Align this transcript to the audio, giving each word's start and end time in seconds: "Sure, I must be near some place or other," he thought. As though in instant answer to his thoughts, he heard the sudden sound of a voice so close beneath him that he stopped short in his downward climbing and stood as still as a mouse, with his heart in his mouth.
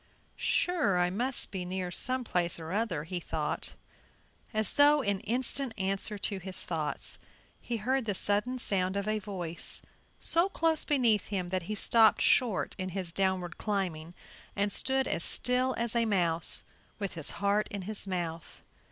"Sure, 0.35 0.97
I 0.97 1.11
must 1.11 1.51
be 1.51 1.63
near 1.63 1.91
some 1.91 2.23
place 2.23 2.57
or 2.59 2.71
other," 2.71 3.03
he 3.03 3.19
thought. 3.19 3.73
As 4.51 4.73
though 4.73 5.03
in 5.03 5.19
instant 5.19 5.75
answer 5.77 6.17
to 6.17 6.39
his 6.39 6.57
thoughts, 6.57 7.19
he 7.61 7.77
heard 7.77 8.05
the 8.05 8.15
sudden 8.15 8.57
sound 8.57 8.95
of 8.97 9.07
a 9.07 9.19
voice 9.19 9.83
so 10.19 10.49
close 10.49 10.85
beneath 10.85 11.27
him 11.27 11.49
that 11.49 11.61
he 11.69 11.75
stopped 11.75 12.23
short 12.23 12.73
in 12.79 12.89
his 12.89 13.11
downward 13.13 13.59
climbing 13.59 14.15
and 14.55 14.71
stood 14.71 15.07
as 15.07 15.23
still 15.23 15.75
as 15.77 15.95
a 15.95 16.05
mouse, 16.05 16.63
with 16.97 17.13
his 17.13 17.29
heart 17.37 17.67
in 17.67 17.83
his 17.83 18.07
mouth. 18.07 18.63